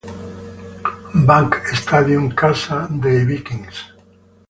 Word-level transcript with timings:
Bank 1.27 1.57
Stadium, 1.77 2.31
casa 2.33 2.87
dei 2.89 3.23
Vikings. 3.27 3.93